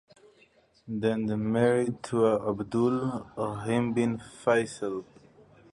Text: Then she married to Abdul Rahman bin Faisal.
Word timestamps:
Then 0.87 1.27
she 1.27 1.35
married 1.35 2.01
to 2.05 2.25
Abdul 2.25 3.29
Rahman 3.37 3.93
bin 3.93 4.17
Faisal. 4.17 5.05